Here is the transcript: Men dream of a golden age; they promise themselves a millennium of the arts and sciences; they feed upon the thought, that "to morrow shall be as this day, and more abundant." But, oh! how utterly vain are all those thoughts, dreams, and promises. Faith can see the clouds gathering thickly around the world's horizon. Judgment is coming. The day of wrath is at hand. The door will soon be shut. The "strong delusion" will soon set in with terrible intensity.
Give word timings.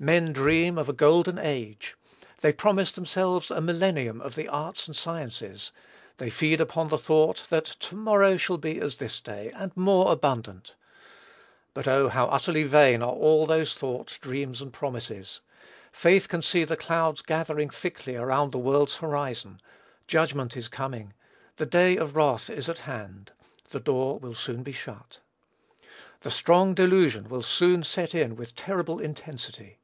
Men 0.00 0.32
dream 0.32 0.78
of 0.78 0.88
a 0.88 0.92
golden 0.92 1.40
age; 1.40 1.96
they 2.40 2.52
promise 2.52 2.92
themselves 2.92 3.50
a 3.50 3.60
millennium 3.60 4.20
of 4.20 4.36
the 4.36 4.46
arts 4.46 4.86
and 4.86 4.96
sciences; 4.96 5.72
they 6.18 6.30
feed 6.30 6.60
upon 6.60 6.86
the 6.86 6.96
thought, 6.96 7.42
that 7.48 7.64
"to 7.64 7.96
morrow 7.96 8.36
shall 8.36 8.58
be 8.58 8.80
as 8.80 8.98
this 8.98 9.20
day, 9.20 9.50
and 9.56 9.76
more 9.76 10.12
abundant." 10.12 10.76
But, 11.74 11.88
oh! 11.88 12.08
how 12.10 12.26
utterly 12.28 12.62
vain 12.62 13.02
are 13.02 13.10
all 13.10 13.44
those 13.44 13.74
thoughts, 13.74 14.18
dreams, 14.18 14.62
and 14.62 14.72
promises. 14.72 15.40
Faith 15.90 16.28
can 16.28 16.42
see 16.42 16.62
the 16.62 16.76
clouds 16.76 17.20
gathering 17.20 17.68
thickly 17.68 18.14
around 18.14 18.52
the 18.52 18.58
world's 18.58 18.98
horizon. 18.98 19.60
Judgment 20.06 20.56
is 20.56 20.68
coming. 20.68 21.12
The 21.56 21.66
day 21.66 21.96
of 21.96 22.14
wrath 22.14 22.48
is 22.48 22.68
at 22.68 22.78
hand. 22.86 23.32
The 23.70 23.80
door 23.80 24.20
will 24.20 24.36
soon 24.36 24.62
be 24.62 24.70
shut. 24.70 25.18
The 26.20 26.30
"strong 26.30 26.72
delusion" 26.72 27.28
will 27.28 27.42
soon 27.42 27.82
set 27.82 28.14
in 28.14 28.36
with 28.36 28.54
terrible 28.54 29.00
intensity. 29.00 29.80